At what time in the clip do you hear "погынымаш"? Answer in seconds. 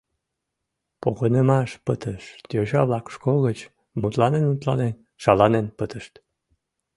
1.01-1.69